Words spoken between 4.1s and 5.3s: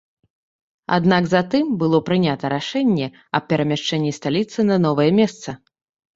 сталіцы на новае